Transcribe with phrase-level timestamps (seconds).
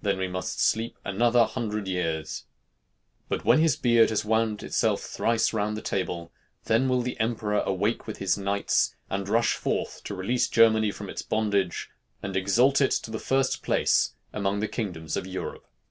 [0.00, 2.44] "Then we must sleep another hundred years."
[3.28, 6.32] But when his beard has wound itself thrice round the table,
[6.64, 11.10] then will the emperor awake with his knights, and rush forth to release Germany from
[11.10, 11.90] its bondage,
[12.22, 15.66] and exalt it to the first place among the kingdoms of Europe.